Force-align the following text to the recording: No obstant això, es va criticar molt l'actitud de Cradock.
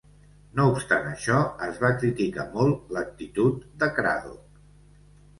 No 0.59 0.63
obstant 0.75 1.03
això, 1.09 1.41
es 1.65 1.75
va 1.83 1.91
criticar 2.03 2.45
molt 2.55 2.95
l'actitud 2.95 3.67
de 3.83 3.91
Cradock. 3.99 4.57